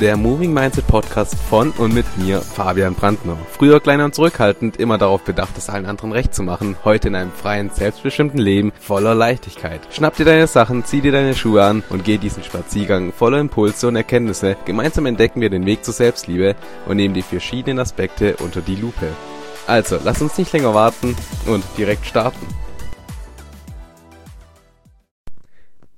[0.00, 3.36] der Moving Mindset Podcast von und mit mir, Fabian Brandner.
[3.50, 7.14] Früher kleiner und zurückhaltend, immer darauf bedacht, es allen anderen recht zu machen, heute in
[7.14, 9.82] einem freien, selbstbestimmten Leben voller Leichtigkeit.
[9.90, 13.88] Schnapp dir deine Sachen, zieh dir deine Schuhe an und geh diesen Spaziergang voller Impulse
[13.88, 14.56] und Erkenntnisse.
[14.64, 16.56] Gemeinsam entdecken wir den Weg zur Selbstliebe
[16.86, 19.08] und nehmen die verschiedenen Aspekte unter die Lupe.
[19.66, 21.14] Also, lass uns nicht länger warten
[21.46, 22.46] und direkt starten.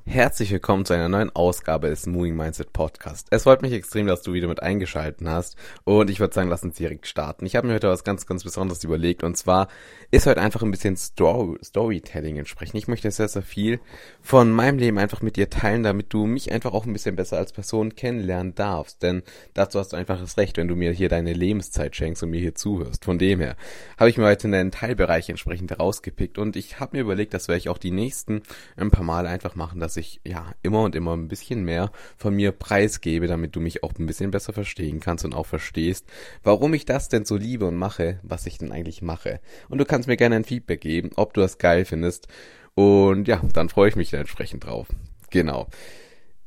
[0.05, 3.29] Herzlich willkommen zu einer neuen Ausgabe des Moving Mindset Podcast.
[3.30, 6.64] Es freut mich extrem, dass du wieder mit eingeschalten hast und ich würde sagen, lass
[6.64, 7.46] uns direkt starten.
[7.46, 9.68] Ich habe mir heute was ganz, ganz Besonderes überlegt und zwar
[10.11, 12.77] ist heute einfach ein bisschen Story Storytelling entsprechen.
[12.77, 13.79] Ich möchte sehr, sehr viel
[14.21, 17.39] von meinem Leben einfach mit dir teilen, damit du mich einfach auch ein bisschen besser
[17.39, 19.22] als Person kennenlernen darfst, denn
[19.55, 22.41] dazu hast du einfach das Recht, wenn du mir hier deine Lebenszeit schenkst und mir
[22.41, 23.05] hier zuhörst.
[23.05, 23.57] Von dem her
[23.96, 27.58] habe ich mir heute einen Teilbereich entsprechend herausgepickt und ich habe mir überlegt, das werde
[27.58, 28.43] ich auch die nächsten
[28.77, 31.91] ein paar Mal einfach machen, dass ich ich ja immer und immer ein bisschen mehr
[32.17, 36.06] von mir preisgebe, damit du mich auch ein bisschen besser verstehen kannst und auch verstehst,
[36.42, 39.41] warum ich das denn so liebe und mache, was ich denn eigentlich mache.
[39.69, 42.28] Und du kannst mir gerne ein Feedback geben, ob du das geil findest.
[42.75, 44.89] Und ja, dann freue ich mich da entsprechend drauf.
[45.31, 45.69] Genau.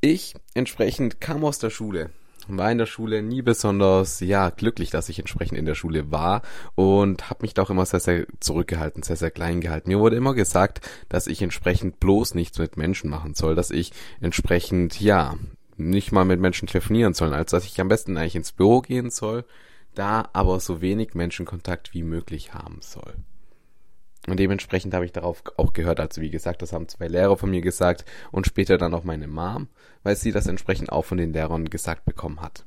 [0.02, 2.12] Ich entsprechend kam aus der Schule
[2.47, 6.41] war in der Schule nie besonders ja glücklich, dass ich entsprechend in der Schule war
[6.75, 9.89] und habe mich da auch immer sehr sehr zurückgehalten, sehr sehr klein gehalten.
[9.89, 13.91] Mir wurde immer gesagt, dass ich entsprechend bloß nichts mit Menschen machen soll, dass ich
[14.21, 15.35] entsprechend ja
[15.77, 19.09] nicht mal mit Menschen telefonieren soll, als dass ich am besten eigentlich ins Büro gehen
[19.09, 19.45] soll,
[19.93, 23.16] da aber so wenig Menschenkontakt wie möglich haben soll.
[24.28, 26.00] Und dementsprechend habe ich darauf auch gehört.
[26.00, 29.28] Also wie gesagt, das haben zwei Lehrer von mir gesagt und später dann auch meine
[29.28, 29.68] Mom,
[30.04, 32.66] weil sie das entsprechend auch von den Lehrern gesagt bekommen hat.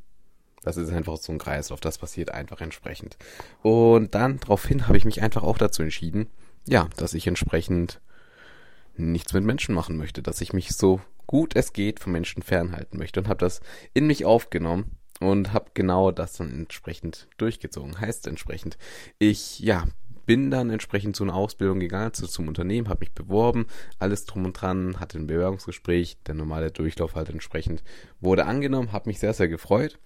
[0.62, 3.17] Das ist einfach so ein Kreislauf, das passiert einfach entsprechend.
[3.62, 6.29] Und dann daraufhin habe ich mich einfach auch dazu entschieden,
[6.67, 8.01] ja, dass ich entsprechend
[8.97, 12.98] nichts mit Menschen machen möchte, dass ich mich so gut es geht von Menschen fernhalten
[12.98, 13.61] möchte und habe das
[13.95, 18.01] in mich aufgenommen und habe genau das dann entsprechend durchgezogen.
[18.01, 18.79] Heißt entsprechend,
[19.19, 19.84] ich ja
[20.28, 23.66] bin dann entsprechend zu einer Ausbildung gegangen, also zum Unternehmen, habe mich beworben,
[23.98, 27.83] alles drum und dran, hatte ein Bewerbungsgespräch, der normale Durchlauf halt entsprechend
[28.20, 29.98] wurde angenommen, habe mich sehr, sehr gefreut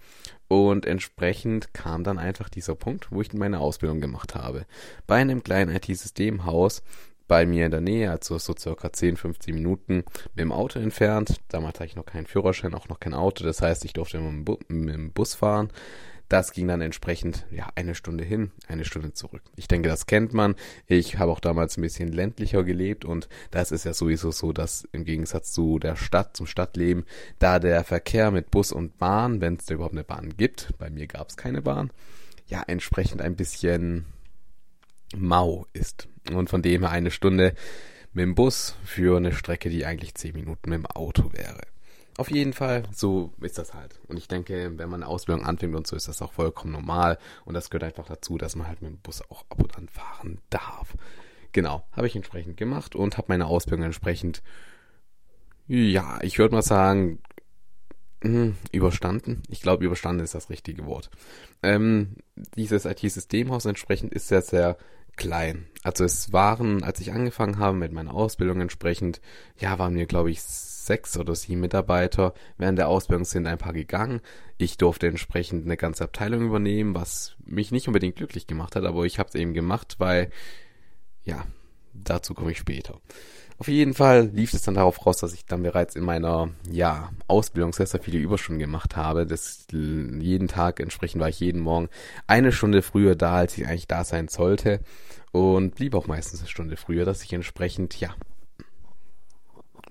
[0.46, 4.64] und entsprechend kam dann einfach dieser Punkt, wo ich meine Ausbildung gemacht habe.
[5.08, 6.84] Bei einem kleinen IT-Systemhaus
[7.26, 11.40] bei mir in der Nähe, also so circa 10, 15 Minuten mit dem Auto entfernt.
[11.48, 13.42] Damals hatte ich noch keinen Führerschein, auch noch kein Auto.
[13.42, 14.30] Das heißt, ich durfte immer
[14.68, 15.72] mit dem Bus fahren.
[16.32, 19.42] Das ging dann entsprechend, ja, eine Stunde hin, eine Stunde zurück.
[19.54, 20.54] Ich denke, das kennt man.
[20.86, 24.88] Ich habe auch damals ein bisschen ländlicher gelebt und das ist ja sowieso so, dass
[24.92, 27.04] im Gegensatz zu der Stadt, zum Stadtleben,
[27.38, 30.88] da der Verkehr mit Bus und Bahn, wenn es da überhaupt eine Bahn gibt, bei
[30.88, 31.90] mir gab es keine Bahn,
[32.46, 34.06] ja, entsprechend ein bisschen
[35.14, 36.08] mau ist.
[36.32, 37.52] Und von dem her eine Stunde
[38.14, 41.60] mit dem Bus für eine Strecke, die eigentlich zehn Minuten mit dem Auto wäre.
[42.18, 43.98] Auf jeden Fall, so ist das halt.
[44.06, 47.18] Und ich denke, wenn man eine Ausbildung anfängt und so, ist das auch vollkommen normal.
[47.44, 49.88] Und das gehört einfach dazu, dass man halt mit dem Bus auch ab und an
[49.88, 50.94] fahren darf.
[51.52, 54.42] Genau, habe ich entsprechend gemacht und habe meine Ausbildung entsprechend,
[55.68, 57.18] ja, ich würde mal sagen,
[58.22, 59.42] hm, überstanden.
[59.48, 61.10] Ich glaube, überstanden ist das richtige Wort.
[61.62, 62.16] Ähm,
[62.56, 64.76] dieses IT-Systemhaus entsprechend ist sehr, sehr
[65.16, 65.66] klein.
[65.82, 69.20] Also es waren, als ich angefangen habe mit meiner Ausbildung entsprechend,
[69.58, 70.40] ja, waren mir, glaube ich,
[70.86, 72.34] sechs oder sieben Mitarbeiter.
[72.58, 74.20] Während der Ausbildung sind ein paar gegangen.
[74.58, 79.04] Ich durfte entsprechend eine ganze Abteilung übernehmen, was mich nicht unbedingt glücklich gemacht hat, aber
[79.04, 80.30] ich habe es eben gemacht, weil,
[81.24, 81.44] ja,
[81.94, 83.00] dazu komme ich später.
[83.58, 87.10] Auf jeden Fall lief es dann darauf raus, dass ich dann bereits in meiner ja,
[87.28, 89.24] Ausbildung sehr, sehr viele Überstunden gemacht habe.
[89.24, 91.88] Das jeden Tag entsprechend war ich jeden Morgen
[92.26, 94.80] eine Stunde früher da, als ich eigentlich da sein sollte.
[95.30, 98.14] Und blieb auch meistens eine Stunde früher, dass ich entsprechend, ja,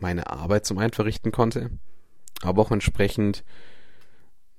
[0.02, 1.72] meine Arbeit zum einen verrichten konnte,
[2.42, 3.44] aber auch entsprechend,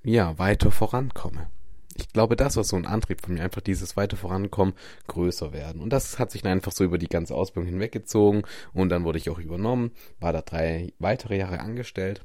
[0.03, 1.49] ja, weiter vorankomme.
[1.95, 4.75] Ich glaube, das war so ein Antrieb von mir, einfach dieses weiter vorankommen,
[5.09, 5.83] größer werden.
[5.83, 9.19] Und das hat sich dann einfach so über die ganze Ausbildung hinweggezogen und dann wurde
[9.19, 12.25] ich auch übernommen, war da drei weitere Jahre angestellt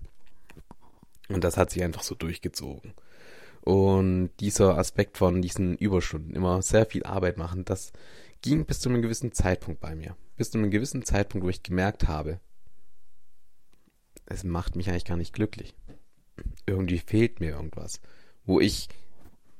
[1.29, 2.93] und das hat sich einfach so durchgezogen.
[3.61, 7.91] Und dieser Aspekt von diesen Überstunden, immer sehr viel Arbeit machen, das
[8.41, 10.15] ging bis zu einem gewissen Zeitpunkt bei mir.
[10.37, 12.39] Bis zu einem gewissen Zeitpunkt, wo ich gemerkt habe,
[14.27, 15.75] es macht mich eigentlich gar nicht glücklich.
[16.65, 17.99] Irgendwie fehlt mir irgendwas.
[18.45, 18.87] Wo ich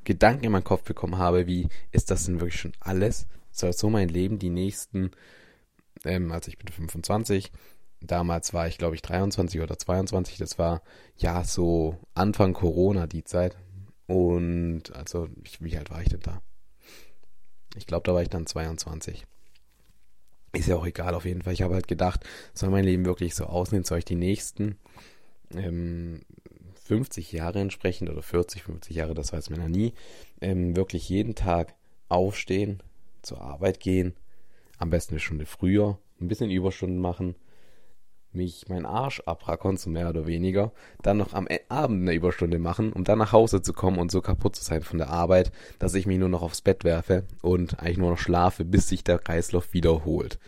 [0.04, 3.28] Gedanken in meinen Kopf bekommen habe, wie, ist das denn wirklich schon alles?
[3.52, 5.12] Soll so mein Leben die nächsten,
[6.06, 7.52] ähm, also ich bin 25,
[8.00, 10.82] damals war ich glaube ich 23 oder 22, das war
[11.16, 13.58] ja so Anfang Corona die Zeit.
[14.08, 16.42] Und also, ich, wie alt war ich denn da?
[17.76, 19.26] Ich glaube, da war ich dann 22.
[20.58, 21.54] Ist ja auch egal, auf jeden Fall.
[21.54, 23.84] Ich habe halt gedacht, soll mein Leben wirklich so aussehen?
[23.84, 24.78] Soll ich die nächsten
[25.54, 26.22] ähm,
[26.86, 29.94] 50 Jahre entsprechend oder 40, 50 Jahre, das weiß man ja nie,
[30.42, 31.76] ähm, wirklich jeden Tag
[32.10, 32.82] aufstehen,
[33.22, 34.14] zur Arbeit gehen,
[34.78, 37.36] am besten eine Stunde früher, ein bisschen Überstunden machen,
[38.38, 42.60] mich meinen Arsch abrackern, so mehr oder weniger, dann noch am e- Abend eine Überstunde
[42.60, 45.52] machen, um dann nach Hause zu kommen und so kaputt zu sein von der Arbeit,
[45.80, 49.04] dass ich mich nur noch aufs Bett werfe und eigentlich nur noch schlafe, bis sich
[49.04, 50.40] der Kreislauf wiederholt.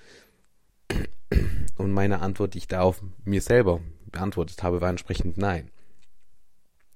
[1.77, 3.81] Und meine Antwort, die ich da auf mir selber
[4.11, 5.69] beantwortet habe, war entsprechend nein.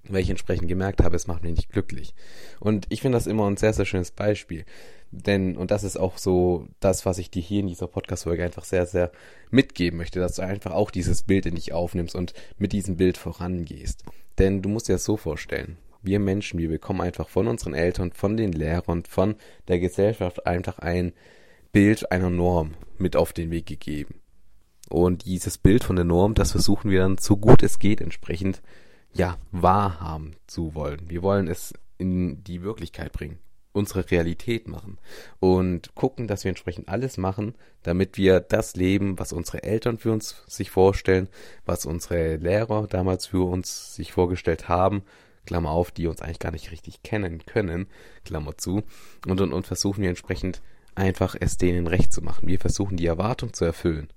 [0.08, 2.14] Weil ich entsprechend gemerkt habe, es macht mich nicht glücklich.
[2.60, 4.66] Und ich finde das immer ein sehr, sehr schönes Beispiel.
[5.16, 8.66] Denn, und das ist auch so das, was ich dir hier in dieser Podcast-Folge einfach
[8.66, 9.12] sehr, sehr
[9.52, 13.18] mitgeben möchte, dass du einfach auch dieses Bild in dich aufnimmst und mit diesem Bild
[13.18, 14.04] vorangehst.
[14.40, 15.78] Denn du musst dir das so vorstellen.
[16.02, 19.36] Wir Menschen, wir bekommen einfach von unseren Eltern, von den Lehrern, von
[19.68, 21.14] der Gesellschaft einfach ein
[21.72, 24.16] Bild einer Norm mit auf den Weg gegeben.
[24.90, 28.62] Und dieses Bild von der Norm, das versuchen wir dann so gut es geht entsprechend,
[29.14, 31.02] ja, wahrhaben zu wollen.
[31.08, 33.38] Wir wollen es in die Wirklichkeit bringen,
[33.74, 35.00] unsere Realität machen
[35.40, 40.12] und gucken, dass wir entsprechend alles machen, damit wir das leben, was unsere Eltern für
[40.12, 41.28] uns sich vorstellen,
[41.66, 45.04] was unsere Lehrer damals für uns sich vorgestellt haben,
[45.46, 47.88] Klammer auf, die uns eigentlich gar nicht richtig kennen können,
[48.24, 48.84] Klammer zu,
[49.28, 50.62] und, und, und versuchen wir entsprechend
[50.96, 52.48] einfach es denen recht zu machen.
[52.48, 54.08] Wir versuchen die Erwartung zu erfüllen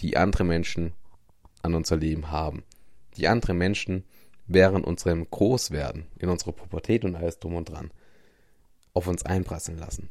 [0.00, 0.92] die andere Menschen
[1.62, 2.64] an unser Leben haben.
[3.16, 4.04] Die andere Menschen
[4.46, 7.90] während unserem Großwerden, in unserer Pubertät und alles drum und dran,
[8.92, 10.10] auf uns einprasseln lassen.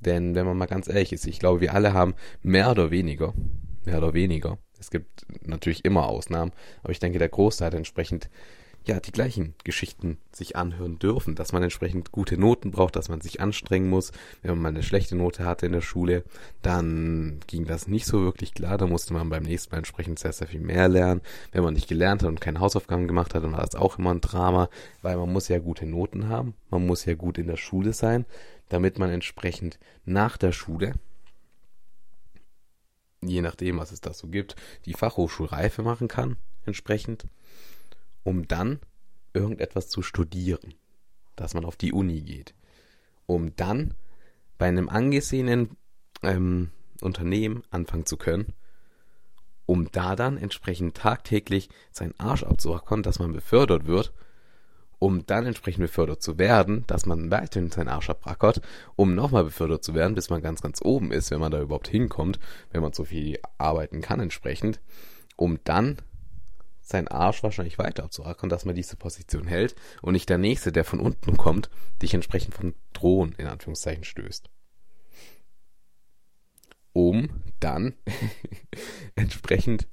[0.00, 3.32] Denn wenn man mal ganz ehrlich ist, ich glaube, wir alle haben mehr oder weniger,
[3.84, 8.28] mehr oder weniger, es gibt natürlich immer Ausnahmen, aber ich denke, der Großteil hat entsprechend
[8.86, 13.20] ja die gleichen Geschichten sich anhören dürfen, dass man entsprechend gute Noten braucht, dass man
[13.20, 14.12] sich anstrengen muss.
[14.42, 16.24] Wenn man mal eine schlechte Note hatte in der Schule,
[16.62, 18.78] dann ging das nicht so wirklich klar.
[18.78, 21.22] Da musste man beim nächsten Mal entsprechend sehr, sehr viel mehr lernen.
[21.52, 24.12] Wenn man nicht gelernt hat und keine Hausaufgaben gemacht hat, dann war das auch immer
[24.12, 24.68] ein Drama,
[25.02, 28.26] weil man muss ja gute Noten haben, man muss ja gut in der Schule sein,
[28.68, 30.94] damit man entsprechend nach der Schule
[33.26, 37.26] je nachdem, was es da so gibt, die Fachhochschulreife machen kann, entsprechend
[38.24, 38.80] um dann
[39.32, 40.74] irgendetwas zu studieren,
[41.36, 42.54] dass man auf die Uni geht,
[43.26, 43.94] um dann
[44.58, 45.76] bei einem angesehenen
[46.22, 48.54] ähm, Unternehmen anfangen zu können,
[49.66, 54.12] um da dann entsprechend tagtäglich seinen Arsch abzuhacken, dass man befördert wird,
[54.98, 58.60] um dann entsprechend befördert zu werden, dass man weiterhin seinen Arsch abrackert,
[58.96, 61.88] um nochmal befördert zu werden, bis man ganz, ganz oben ist, wenn man da überhaupt
[61.88, 62.38] hinkommt,
[62.70, 64.80] wenn man so viel arbeiten kann entsprechend,
[65.36, 65.98] um dann
[66.84, 70.84] seinen Arsch wahrscheinlich weiter abzurackern, dass man diese Position hält und nicht der Nächste, der
[70.84, 71.70] von unten kommt,
[72.02, 74.50] dich entsprechend von Drohen in Anführungszeichen stößt.
[76.92, 77.94] Um dann
[79.16, 79.88] entsprechend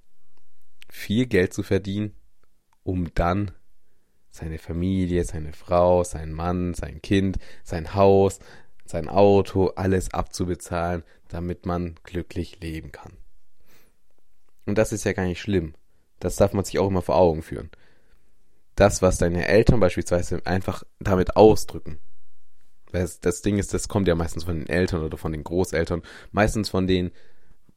[0.90, 2.14] viel Geld zu verdienen,
[2.84, 3.52] um dann
[4.30, 8.40] seine Familie, seine Frau, sein Mann, sein Kind, sein Haus,
[8.86, 13.14] sein Auto, alles abzubezahlen, damit man glücklich leben kann.
[14.66, 15.74] Und das ist ja gar nicht schlimm.
[16.22, 17.70] Das darf man sich auch immer vor Augen führen.
[18.76, 22.00] Das, was deine Eltern beispielsweise einfach damit ausdrücken.
[22.92, 26.04] Das, das Ding ist, das kommt ja meistens von den Eltern oder von den Großeltern,
[26.32, 27.12] meistens von denen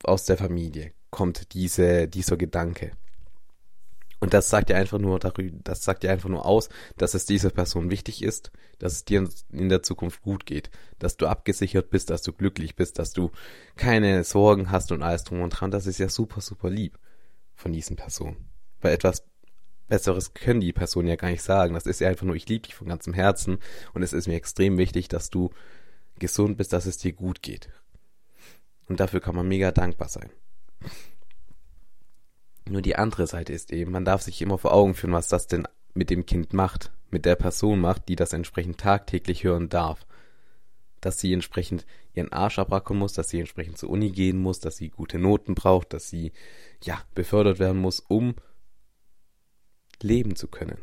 [0.04, 2.92] aus der Familie kommt diese, dieser Gedanke.
[4.20, 7.26] Und das sagt ja einfach nur darüber, das sagt ja einfach nur aus, dass es
[7.26, 11.90] dieser Person wichtig ist, dass es dir in der Zukunft gut geht, dass du abgesichert
[11.90, 13.30] bist, dass du glücklich bist, dass du
[13.76, 15.70] keine Sorgen hast und alles drum und dran.
[15.70, 16.98] Das ist ja super, super lieb
[17.54, 18.48] von diesen Personen.
[18.80, 19.24] Weil etwas
[19.88, 21.74] Besseres können die Personen ja gar nicht sagen.
[21.74, 23.58] Das ist ja einfach nur, ich liebe dich von ganzem Herzen
[23.92, 25.50] und es ist mir extrem wichtig, dass du
[26.18, 27.70] gesund bist, dass es dir gut geht.
[28.88, 30.30] Und dafür kann man mega dankbar sein.
[32.66, 35.46] Nur die andere Seite ist eben, man darf sich immer vor Augen führen, was das
[35.46, 40.06] denn mit dem Kind macht, mit der Person macht, die das entsprechend tagtäglich hören darf
[41.04, 41.84] dass sie entsprechend
[42.14, 45.54] ihren Arsch abrackern muss, dass sie entsprechend zur Uni gehen muss, dass sie gute Noten
[45.54, 46.32] braucht, dass sie,
[46.82, 48.34] ja, befördert werden muss, um
[50.00, 50.78] leben zu können.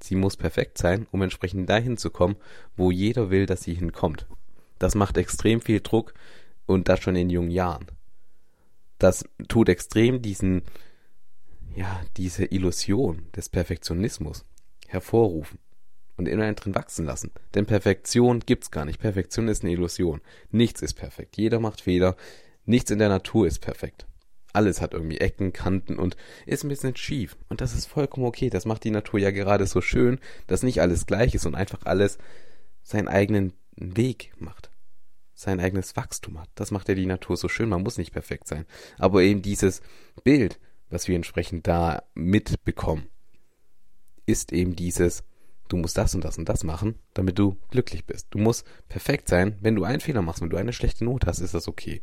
[0.00, 2.36] Sie muss perfekt sein, um entsprechend dahin zu kommen,
[2.74, 4.26] wo jeder will, dass sie hinkommt.
[4.78, 6.14] Das macht extrem viel Druck
[6.66, 7.86] und das schon in jungen Jahren.
[8.98, 10.62] Das tut extrem diesen,
[11.74, 14.46] ja, diese Illusion des Perfektionismus
[14.86, 15.58] hervorrufen
[16.16, 17.32] und in einen drin wachsen lassen.
[17.54, 19.00] Denn Perfektion gibt's gar nicht.
[19.00, 20.20] Perfektion ist eine Illusion.
[20.50, 21.36] Nichts ist perfekt.
[21.36, 22.16] Jeder macht Fehler.
[22.64, 24.06] Nichts in der Natur ist perfekt.
[24.52, 26.16] Alles hat irgendwie Ecken, Kanten und
[26.46, 27.36] ist ein bisschen schief.
[27.48, 28.50] Und das ist vollkommen okay.
[28.50, 31.80] Das macht die Natur ja gerade so schön, dass nicht alles gleich ist und einfach
[31.84, 32.18] alles
[32.84, 34.70] seinen eigenen Weg macht.
[35.34, 36.48] Sein eigenes Wachstum hat.
[36.54, 37.68] Das macht ja die Natur so schön.
[37.68, 38.66] Man muss nicht perfekt sein.
[38.98, 39.82] Aber eben dieses
[40.22, 43.08] Bild, was wir entsprechend da mitbekommen,
[44.26, 45.24] ist eben dieses,
[45.68, 48.28] du musst das und das und das machen, damit du glücklich bist.
[48.30, 49.56] Du musst perfekt sein.
[49.60, 52.00] Wenn du einen Fehler machst, wenn du eine schlechte Note hast, ist das okay.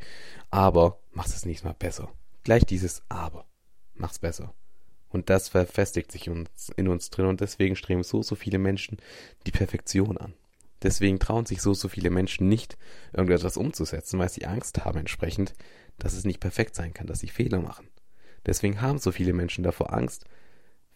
[0.50, 2.12] Aber machst es nächstes Mal besser.
[2.44, 3.46] Gleich dieses Aber.
[3.94, 4.54] Mach's besser.
[5.10, 8.98] Und das verfestigt sich uns, in uns drin und deswegen streben so, so viele Menschen
[9.46, 10.34] die Perfektion an.
[10.82, 12.78] Deswegen trauen sich so, so viele Menschen nicht,
[13.14, 15.54] irgendetwas umzusetzen, weil sie Angst haben entsprechend,
[16.00, 17.90] dass es nicht perfekt sein kann, dass sie Fehler machen.
[18.46, 20.26] Deswegen haben so viele Menschen davor Angst,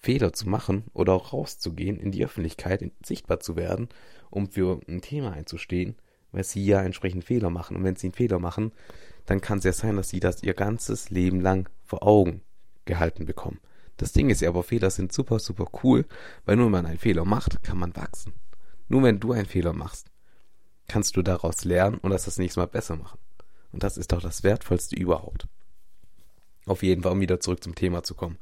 [0.06, 3.90] Fehler zu machen oder auch rauszugehen, in die Öffentlichkeit sichtbar zu werden,
[4.30, 5.96] um für ein Thema einzustehen,
[6.32, 7.76] weil sie ja entsprechend Fehler machen.
[7.76, 8.72] Und wenn sie einen Fehler machen,
[9.26, 12.42] dann kann es ja sein, dass sie das ihr ganzes Leben lang vor Augen
[12.86, 13.60] gehalten bekommen.
[13.98, 16.06] Das Ding ist ja aber, Fehler sind super, super cool,
[16.46, 18.34] weil nur wenn man einen Fehler macht, kann man wachsen.
[18.88, 20.12] Nur wenn du einen Fehler machst,
[20.88, 23.18] kannst du daraus lernen und das das nächste Mal besser machen.
[23.72, 25.48] Und das ist doch das Wertvollste überhaupt.
[26.68, 28.38] Auf jeden Fall, um wieder zurück zum Thema zu kommen.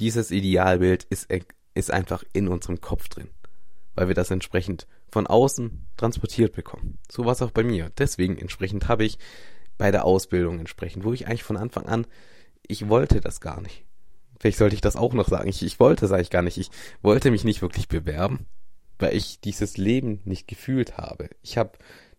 [0.00, 1.28] Dieses Idealbild ist,
[1.74, 3.28] ist einfach in unserem Kopf drin,
[3.94, 6.98] weil wir das entsprechend von außen transportiert bekommen.
[7.10, 7.90] So war es auch bei mir.
[7.98, 9.18] Deswegen entsprechend habe ich
[9.76, 12.06] bei der Ausbildung entsprechend, wo ich eigentlich von Anfang an,
[12.66, 13.84] ich wollte das gar nicht.
[14.38, 15.48] Vielleicht sollte ich das auch noch sagen.
[15.48, 16.56] Ich, ich wollte es eigentlich gar nicht.
[16.56, 16.70] Ich
[17.02, 18.46] wollte mich nicht wirklich bewerben,
[18.98, 21.28] weil ich dieses Leben nicht gefühlt habe.
[21.42, 21.72] Ich habe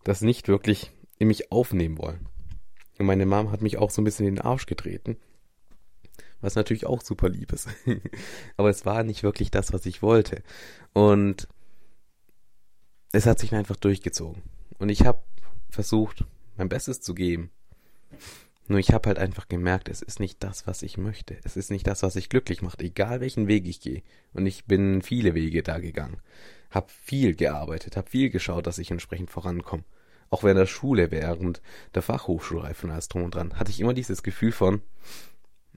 [0.04, 2.28] das nicht wirklich in mich aufnehmen wollen.
[3.00, 5.18] Und meine Mom hat mich auch so ein bisschen in den Arsch getreten.
[6.42, 7.70] Was natürlich auch super lieb ist.
[8.58, 10.44] Aber es war nicht wirklich das, was ich wollte.
[10.94, 11.48] Und
[13.12, 14.42] es hat sich einfach durchgezogen.
[14.80, 15.22] Und ich habe
[15.70, 16.26] versucht,
[16.58, 17.52] mein Bestes zu geben.
[18.68, 21.38] Nur ich habe halt einfach gemerkt, es ist nicht das, was ich möchte.
[21.44, 24.02] Es ist nicht das, was ich glücklich macht, egal welchen Weg ich gehe.
[24.34, 26.22] Und ich bin viele Wege da gegangen.
[26.70, 29.84] Hab viel gearbeitet, hab viel geschaut, dass ich entsprechend vorankomme.
[30.30, 31.62] Auch während der Schule, während
[31.94, 34.82] der Fachhochschulreife und alles drum und dran, hatte ich immer dieses Gefühl von,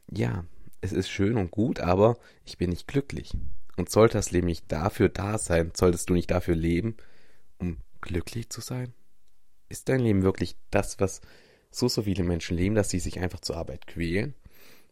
[0.09, 0.45] ja,
[0.85, 3.33] es ist schön und gut, aber ich bin nicht glücklich.
[3.77, 6.97] Und sollte das Leben nicht dafür da sein, solltest du nicht dafür leben,
[7.59, 8.93] um glücklich zu sein?
[9.71, 11.23] Ist dein Leben wirklich das, was
[11.71, 14.35] so, so viele Menschen leben, dass sie sich einfach zur Arbeit quälen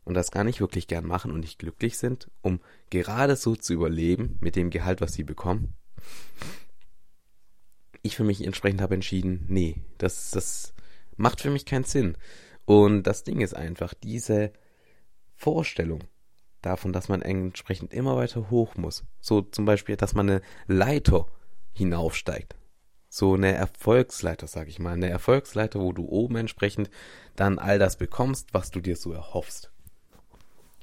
[0.04, 3.74] und das gar nicht wirklich gern machen und nicht glücklich sind, um gerade so zu
[3.74, 5.74] überleben mit dem Gehalt, was sie bekommen.
[8.00, 10.72] Ich für mich entsprechend habe entschieden, nee, das, das
[11.18, 12.16] macht für mich keinen Sinn.
[12.64, 14.52] Und das Ding ist einfach, diese
[15.42, 16.04] Vorstellung
[16.62, 19.04] davon, dass man entsprechend immer weiter hoch muss.
[19.20, 21.26] So zum Beispiel, dass man eine Leiter
[21.72, 22.54] hinaufsteigt
[23.14, 26.88] so eine Erfolgsleiter, sag ich mal, eine Erfolgsleiter, wo du oben entsprechend
[27.36, 29.70] dann all das bekommst, was du dir so erhoffst.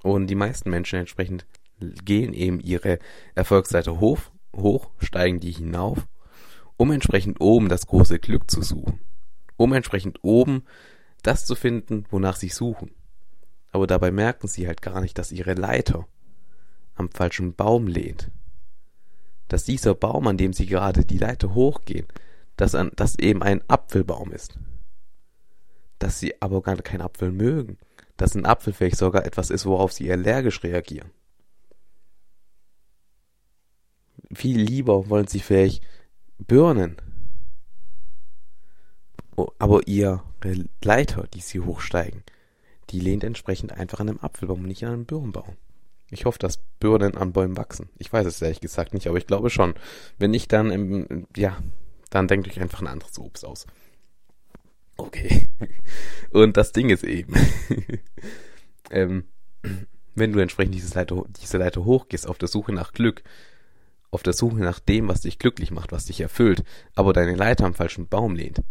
[0.04, 1.48] Und die meisten Menschen entsprechend
[1.80, 3.00] gehen eben ihre
[3.34, 4.20] Erfolgsleiter hoch,
[4.56, 6.08] hoch, steigen die hinauf,
[6.78, 9.00] um entsprechend oben das große Glück zu suchen.
[9.58, 10.66] Um entsprechend oben
[11.24, 12.92] das zu finden, wonach sie suchen.
[13.72, 16.08] Aber dabei merken sie halt gar nicht, dass ihre Leiter
[16.96, 18.32] am falschen Baum lehnt
[19.50, 22.08] dass dieser Baum, an dem sie gerade die Leiter hochgehen,
[22.56, 24.58] dass, an, eben ein Apfelbaum ist.
[25.98, 27.78] Dass sie aber gar keinen Apfel mögen.
[28.16, 31.10] Dass ein Apfel vielleicht sogar etwas ist, worauf sie allergisch reagieren.
[34.32, 35.84] Viel lieber wollen sie vielleicht
[36.38, 36.98] Birnen.
[39.58, 40.22] Aber ihre
[40.84, 42.24] Leiter, die sie hochsteigen,
[42.90, 45.56] die lehnt entsprechend einfach an einem Apfelbaum, nicht an einem Birnenbaum.
[46.12, 47.90] Ich hoffe, dass Birnen an Bäumen wachsen.
[47.98, 49.76] Ich weiß es ehrlich gesagt nicht, aber ich glaube schon.
[50.18, 51.58] Wenn nicht, dann, im, ja,
[52.10, 53.68] dann denkt euch einfach ein anderes Obst aus.
[54.98, 55.48] Okay.
[56.32, 57.34] Und das Ding ist eben,
[58.92, 59.26] ähm,
[60.16, 63.24] wenn du entsprechend diese Leiter, diese Leiter hochgehst, auf der Suche nach Glück,
[64.10, 66.64] auf der Suche nach dem, was dich glücklich macht, was dich erfüllt,
[66.96, 68.64] aber deine Leiter am falschen Baum lehnt,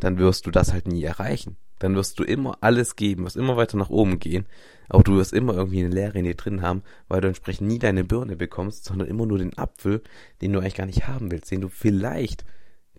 [0.00, 3.56] dann wirst du das halt nie erreichen dann wirst du immer alles geben, wirst immer
[3.56, 4.46] weiter nach oben gehen,
[4.88, 7.78] aber du wirst immer irgendwie eine Leere in dir drin haben, weil du entsprechend nie
[7.78, 10.02] deine Birne bekommst, sondern immer nur den Apfel,
[10.40, 12.44] den du eigentlich gar nicht haben willst, den du vielleicht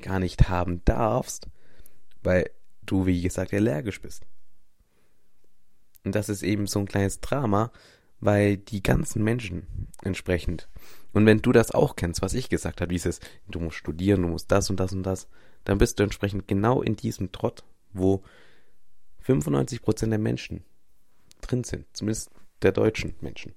[0.02, 1.48] gar nicht haben darfst,
[2.24, 2.50] weil
[2.86, 4.26] du, wie gesagt, allergisch bist.
[6.04, 7.72] Und das ist eben so ein kleines Drama,
[8.20, 10.70] weil die ganzen Menschen entsprechend.
[11.14, 14.28] Und wenn du das auch kennst, was ich gesagt habe, dieses, du musst studieren, du
[14.28, 15.28] musst das und das und das,
[15.64, 18.24] dann bist du entsprechend genau in diesem Trott, wo
[19.30, 20.64] 95% der Menschen
[21.42, 22.32] drin sind, zumindest
[22.62, 23.54] der deutschen Menschen.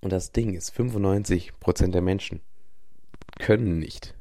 [0.00, 2.40] Und das Ding ist, 95% der Menschen
[3.38, 4.14] können nicht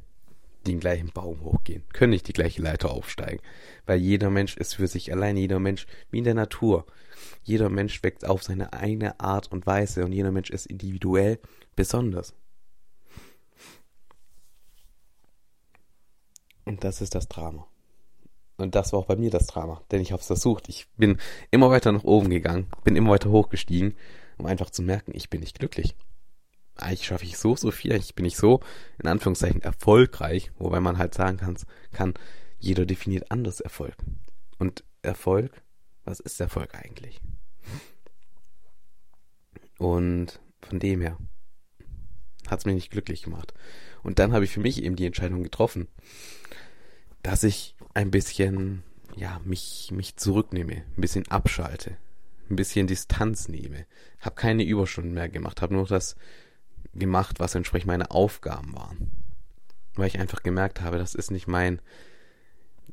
[0.67, 3.41] den gleichen Baum hochgehen, können nicht die gleiche Leiter aufsteigen,
[3.85, 6.85] weil jeder Mensch ist für sich allein, jeder Mensch wie in der Natur.
[7.43, 11.39] Jeder Mensch wächst auf seine eigene Art und Weise und jeder Mensch ist individuell
[11.75, 12.35] besonders.
[16.65, 17.68] Und das ist das Drama.
[18.59, 20.67] Und das war auch bei mir das Drama, denn ich habe es versucht.
[20.67, 21.17] Ich bin
[21.49, 23.95] immer weiter nach oben gegangen, bin immer weiter hochgestiegen,
[24.37, 25.95] um einfach zu merken, ich bin nicht glücklich.
[26.75, 28.59] Eigentlich schaffe ich so, so viel, ich bin nicht so,
[29.01, 31.57] in Anführungszeichen, erfolgreich, wobei man halt sagen kann,
[31.91, 32.13] kann,
[32.59, 33.95] jeder definiert anders Erfolg.
[34.57, 35.61] Und Erfolg,
[36.03, 37.21] was ist Erfolg eigentlich?
[39.77, 41.17] Und von dem her
[42.47, 43.53] hat es mich nicht glücklich gemacht.
[44.03, 45.87] Und dann habe ich für mich eben die Entscheidung getroffen,
[47.21, 48.83] dass ich ein bisschen,
[49.15, 51.97] ja, mich, mich zurücknehme, ein bisschen abschalte,
[52.49, 53.85] ein bisschen Distanz nehme.
[54.19, 56.15] Habe keine Überstunden mehr gemacht, habe nur das
[56.93, 59.11] gemacht, was entsprechend meine Aufgaben waren.
[59.95, 61.81] Weil ich einfach gemerkt habe, das ist nicht mein,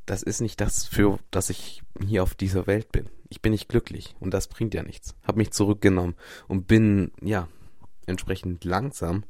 [0.06, 3.08] das ist nicht das, für das ich hier auf dieser Welt bin.
[3.28, 5.14] Ich bin nicht glücklich und das bringt ja nichts.
[5.24, 6.14] Hab mich zurückgenommen
[6.48, 7.48] und bin, ja,
[8.06, 9.24] entsprechend langsam,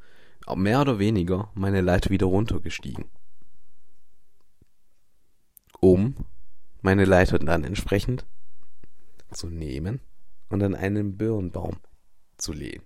[0.54, 3.06] mehr oder weniger, meine Leiter wieder runtergestiegen.
[5.86, 6.16] Um
[6.82, 8.26] meine Leiter dann entsprechend
[9.30, 10.00] zu nehmen
[10.48, 11.76] und an einen Birnbaum
[12.38, 12.82] zu lehnen.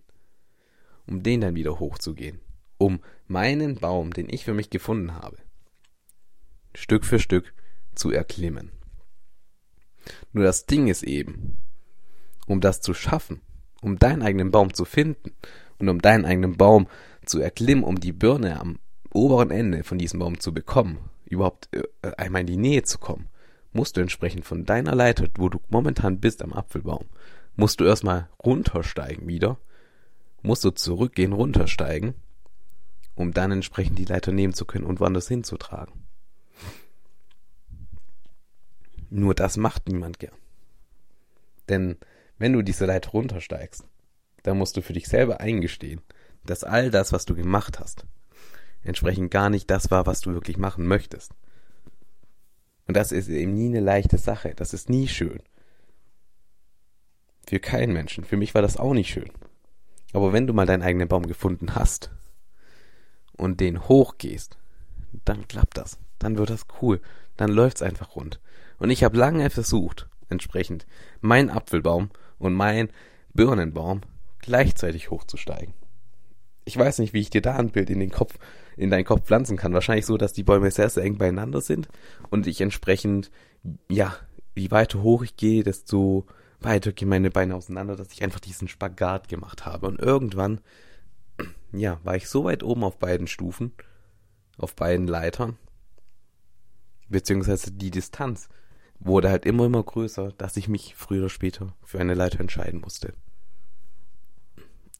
[1.07, 2.41] Um den dann wieder hochzugehen.
[2.77, 5.39] Um meinen Baum, den ich für mich gefunden habe,
[6.75, 7.55] Stück für Stück
[7.95, 8.71] zu erklimmen.
[10.35, 11.57] Nur das Ding ist eben,
[12.47, 13.41] um das zu schaffen,
[13.81, 15.33] um deinen eigenen Baum zu finden
[15.79, 16.87] und um deinen eigenen Baum
[17.25, 18.79] zu erklimmen, um die Birne am
[19.11, 20.99] oberen Ende von diesem Baum zu bekommen,
[21.31, 21.83] überhaupt äh,
[22.17, 23.29] einmal in die Nähe zu kommen,
[23.73, 27.07] musst du entsprechend von deiner Leiter, wo du momentan bist am Apfelbaum,
[27.57, 29.59] musst du erstmal runtersteigen wieder,
[30.43, 32.15] musst du zurückgehen, runtersteigen,
[33.15, 36.07] um dann entsprechend die Leiter nehmen zu können und woanders hinzutragen.
[39.11, 40.35] Nur das macht niemand gern.
[41.69, 41.97] Denn
[42.39, 43.85] wenn du diese Leiter runtersteigst,
[44.43, 46.01] dann musst du für dich selber eingestehen,
[46.45, 48.07] dass all das, was du gemacht hast,
[48.83, 51.33] entsprechend gar nicht das war, was du wirklich machen möchtest.
[52.87, 54.53] Und das ist eben nie eine leichte Sache.
[54.57, 55.41] Das ist nie schön.
[57.47, 58.25] Für keinen Menschen.
[58.25, 59.31] Für mich war das auch nicht schön.
[60.13, 62.11] Aber wenn du mal deinen eigenen Baum gefunden hast
[63.37, 64.59] und den hochgehst,
[65.25, 65.99] dann klappt das.
[66.19, 67.01] Dann wird das cool.
[67.37, 68.41] Dann läuft's einfach rund.
[68.79, 70.87] Und ich habe lange versucht, entsprechend
[71.21, 72.91] mein Apfelbaum und mein
[73.35, 74.01] Birnenbaum
[74.41, 75.75] gleichzeitig hochzusteigen.
[76.65, 78.39] Ich weiß nicht, wie ich dir da ein Bild in den Kopf,
[78.77, 79.75] in deinen Kopf pflanzen kann.
[79.75, 81.89] Wahrscheinlich so, dass die Bäume sehr, sehr eng beieinander sind
[82.31, 83.31] und ich entsprechend,
[83.89, 84.15] ja,
[84.55, 86.27] je weiter hoch ich gehe, desto
[86.61, 89.87] weiter gehen meine Beine auseinander, dass ich einfach diesen Spagat gemacht habe.
[89.87, 90.61] Und irgendwann,
[91.73, 93.73] ja, war ich so weit oben auf beiden Stufen,
[94.59, 95.57] auf beiden Leitern,
[97.09, 98.49] beziehungsweise die Distanz
[98.99, 102.81] wurde halt immer, immer größer, dass ich mich früher oder später für eine Leiter entscheiden
[102.81, 103.15] musste.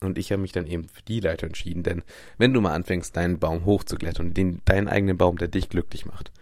[0.03, 2.03] Und ich habe mich dann eben für die Leiter entschieden, denn
[2.39, 6.33] wenn du mal anfängst, deinen Baum hochzuklettern, den, deinen eigenen Baum, der dich glücklich macht,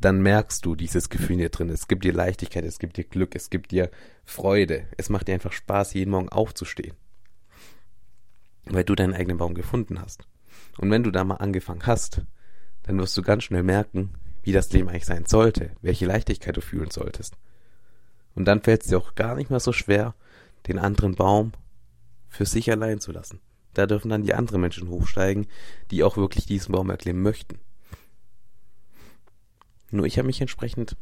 [0.00, 1.68] dann merkst du dieses Gefühl dir drin.
[1.68, 3.90] Es gibt dir Leichtigkeit, es gibt dir Glück, es gibt dir
[4.24, 4.86] Freude.
[4.96, 6.94] Es macht dir einfach Spaß, jeden Morgen aufzustehen.
[8.66, 10.26] Weil du deinen eigenen Baum gefunden hast.
[10.78, 12.22] Und wenn du da mal angefangen hast,
[12.84, 14.10] dann wirst du ganz schnell merken,
[14.44, 17.36] wie das Leben eigentlich sein sollte, welche Leichtigkeit du fühlen solltest.
[18.36, 20.14] Und dann fällt es dir auch gar nicht mehr so schwer,
[20.68, 21.52] den anderen Baum
[22.32, 23.40] für sich allein zu lassen.
[23.74, 25.46] Da dürfen dann die anderen Menschen hochsteigen,
[25.90, 27.60] die auch wirklich diesen Baum erklimmen möchten.
[29.90, 30.96] Nur ich habe mich entsprechend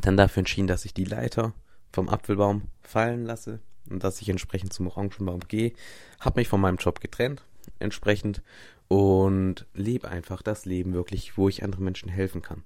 [0.00, 1.52] dann dafür entschieden, dass ich die Leiter
[1.92, 3.58] vom Apfelbaum fallen lasse
[3.90, 5.72] und dass ich entsprechend zum Orangenbaum gehe,
[6.20, 7.42] habe mich von meinem Job getrennt,
[7.80, 8.42] entsprechend
[8.86, 12.62] und lebe einfach das Leben wirklich, wo ich anderen Menschen helfen kann.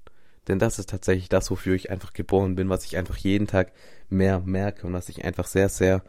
[0.49, 3.73] Denn das ist tatsächlich das, wofür ich einfach geboren bin, was ich einfach jeden Tag
[4.11, 6.05] mehr merke und was ich einfach sehr, sehr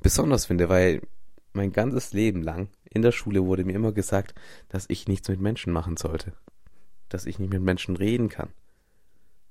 [0.00, 1.02] besonders finde, weil
[1.52, 4.34] mein ganzes Leben lang in der Schule wurde mir immer gesagt,
[4.68, 6.32] dass ich nichts mit Menschen machen sollte.
[7.08, 8.50] Dass ich nicht mit Menschen reden kann.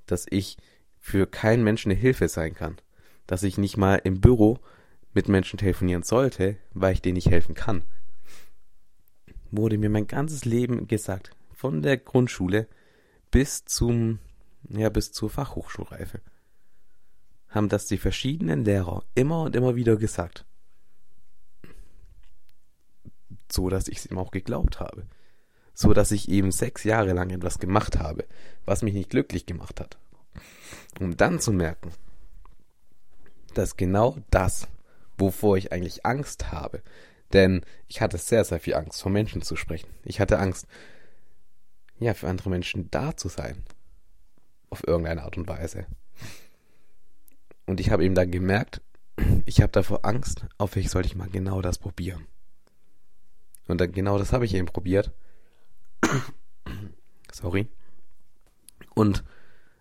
[0.05, 0.57] Dass ich
[0.99, 2.77] für keinen Menschen eine Hilfe sein kann.
[3.25, 4.59] Dass ich nicht mal im Büro
[5.13, 7.83] mit Menschen telefonieren sollte, weil ich denen nicht helfen kann
[9.51, 12.67] wurde mir mein ganzes Leben gesagt, von der Grundschule
[13.31, 14.19] bis zum,
[14.69, 16.21] ja, bis zur Fachhochschulreife.
[17.49, 20.45] Haben das die verschiedenen Lehrer immer und immer wieder gesagt.
[23.51, 25.07] So, dass ich es ihm auch geglaubt habe.
[25.73, 28.25] So, dass ich eben sechs Jahre lang etwas gemacht habe,
[28.65, 29.97] was mich nicht glücklich gemacht hat.
[30.99, 31.91] Um dann zu merken,
[33.53, 34.67] dass genau das,
[35.17, 36.81] wovor ich eigentlich Angst habe,
[37.33, 39.89] denn ich hatte sehr, sehr viel Angst, vor Menschen zu sprechen.
[40.03, 40.67] Ich hatte Angst,
[41.99, 43.63] ja, für andere Menschen da zu sein.
[44.69, 45.85] Auf irgendeine Art und Weise.
[47.67, 48.81] Und ich habe eben dann gemerkt,
[49.45, 52.25] ich habe davor Angst, auf welche sollte ich mal genau das probieren.
[53.67, 55.11] Und dann genau das habe ich eben probiert.
[57.31, 57.67] Sorry.
[58.95, 59.23] Und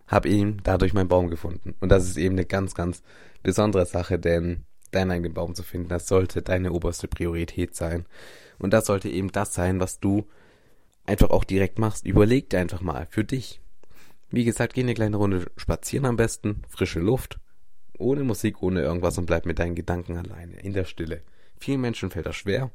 [0.05, 1.73] habe eben dadurch meinen Baum gefunden.
[1.79, 3.01] Und das ist eben eine ganz, ganz
[3.41, 8.05] besondere Sache, denn deinen eigenen Baum zu finden, das sollte deine oberste Priorität sein.
[8.57, 10.27] Und das sollte eben das sein, was du
[11.05, 12.05] einfach auch direkt machst.
[12.05, 13.61] Überleg dir einfach mal für dich.
[14.29, 17.39] Wie gesagt, geh eine kleine Runde spazieren am besten, frische Luft,
[17.97, 21.21] ohne Musik, ohne irgendwas und bleib mit deinen Gedanken alleine, in der Stille.
[21.59, 22.71] Vielen Menschen fällt das schwer,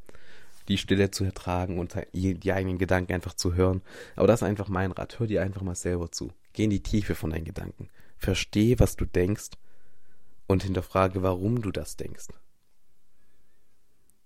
[0.68, 3.82] die Stille zu ertragen und die eigenen Gedanken einfach zu hören.
[4.16, 5.18] Aber das ist einfach mein Rat.
[5.18, 6.32] Hör dir einfach mal selber zu.
[6.52, 7.88] Geh in die Tiefe von deinen Gedanken.
[8.18, 9.50] Versteh, was du denkst
[10.46, 12.28] und hinterfrage, warum du das denkst.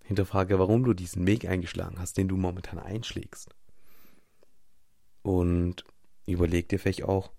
[0.05, 3.55] Hinterfrage, warum du diesen Weg eingeschlagen hast, den du momentan einschlägst.
[5.23, 5.85] Und
[6.27, 7.33] überleg dir vielleicht auch,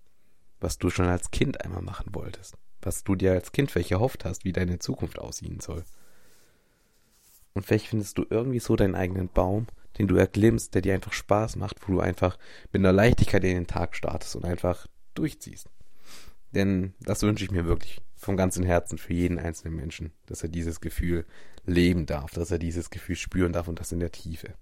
[0.60, 2.56] was du schon als Kind einmal machen wolltest.
[2.82, 5.84] Was du dir als Kind vielleicht erhofft hast, wie deine Zukunft aussehen soll.
[7.54, 9.66] Und vielleicht findest du irgendwie so deinen eigenen Baum,
[9.98, 12.38] den du erklimmst, der dir einfach Spaß macht, wo du einfach
[12.72, 15.68] mit einer Leichtigkeit in den Tag startest und einfach durchziehst.
[16.52, 20.48] Denn das wünsche ich mir wirklich vom ganzen Herzen für jeden einzelnen Menschen, dass er
[20.48, 21.26] dieses Gefühl
[21.66, 24.54] leben darf, dass er dieses Gefühl spüren darf und das in der Tiefe.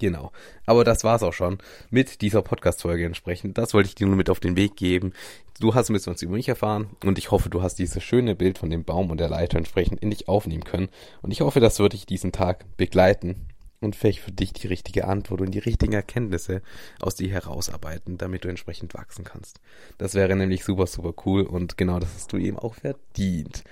[0.00, 0.32] Genau.
[0.64, 1.58] Aber das war's auch schon
[1.90, 3.58] mit dieser Podcast-Folge entsprechend.
[3.58, 5.12] Das wollte ich dir nur mit auf den Weg geben.
[5.60, 8.34] Du hast ein bisschen was über mich erfahren und ich hoffe, du hast dieses schöne
[8.34, 10.88] Bild von dem Baum und der Leiter entsprechend in dich aufnehmen können.
[11.20, 13.46] Und ich hoffe, das wird dich diesen Tag begleiten
[13.82, 16.62] und vielleicht für dich die richtige Antwort und die richtigen Erkenntnisse
[16.98, 19.60] aus dir herausarbeiten, damit du entsprechend wachsen kannst.
[19.98, 23.64] Das wäre nämlich super, super cool und genau das hast du eben auch verdient.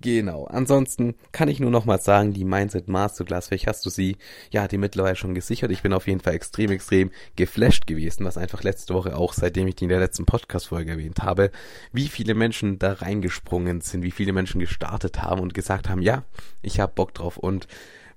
[0.00, 0.44] Genau.
[0.44, 4.16] Ansonsten kann ich nur noch mal sagen, die Mindset Masterclass, vielleicht hast du sie,
[4.50, 5.70] ja, die mittlerweile schon gesichert.
[5.70, 9.66] Ich bin auf jeden Fall extrem, extrem geflasht gewesen, was einfach letzte Woche auch, seitdem
[9.66, 11.50] ich die in der letzten Podcast-Folge erwähnt habe,
[11.92, 16.24] wie viele Menschen da reingesprungen sind, wie viele Menschen gestartet haben und gesagt haben, ja,
[16.60, 17.66] ich hab Bock drauf und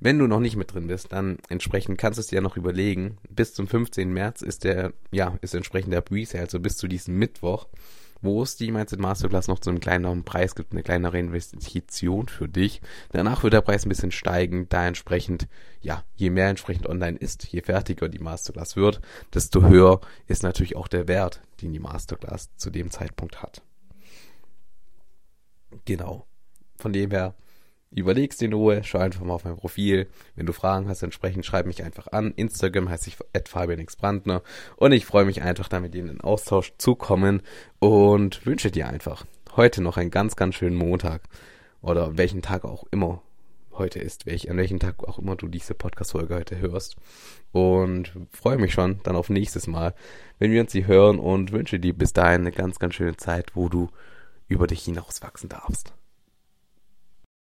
[0.02, 2.56] wenn du noch nicht mit drin bist, dann entsprechend kannst du es dir ja noch
[2.56, 3.18] überlegen.
[3.30, 4.14] Bis zum 15.
[4.14, 7.68] März ist der, ja, ist entsprechend der Presale, also bis zu diesem Mittwoch,
[8.22, 12.48] wo es die Mindset Masterclass noch zu einem kleineren Preis gibt, eine kleinere Investition für
[12.48, 12.82] dich.
[13.12, 15.48] Danach wird der Preis ein bisschen steigen, da entsprechend,
[15.82, 19.02] ja, je mehr entsprechend online ist, je fertiger die Masterclass wird,
[19.34, 23.62] desto höher ist natürlich auch der Wert, den die Masterclass zu dem Zeitpunkt hat.
[25.86, 26.26] Genau.
[26.78, 27.36] Von dem her,
[27.92, 30.08] überlegst in Ruhe, schau einfach mal auf mein Profil.
[30.36, 32.34] Wenn du Fragen hast, entsprechend schreib mich einfach an.
[32.36, 34.44] Instagram heißt ich @fabianxbrandner
[34.76, 37.42] und ich freue mich einfach, damit in den Austausch zu kommen
[37.80, 39.26] und wünsche dir einfach
[39.56, 41.24] heute noch einen ganz, ganz schönen Montag
[41.82, 43.22] oder welchen Tag auch immer
[43.80, 46.98] heute ist, welch, an welchem Tag auch immer du diese Podcast-Folge heute hörst.
[47.52, 49.96] Und freue mich schon dann auf nächstes Mal,
[50.38, 53.56] wenn wir uns sie hören und wünsche dir bis dahin eine ganz, ganz schöne Zeit,
[53.56, 53.90] wo du
[54.48, 55.94] über dich hinauswachsen darfst.